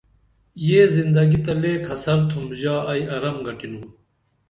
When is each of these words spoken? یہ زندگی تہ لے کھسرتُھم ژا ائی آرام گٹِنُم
یہ 0.67 0.81
زندگی 0.95 1.39
تہ 1.45 1.53
لے 1.61 1.73
کھسرتُھم 1.85 2.45
ژا 2.61 2.75
ائی 2.91 3.01
آرام 3.15 3.37
گٹِنُم 3.45 3.83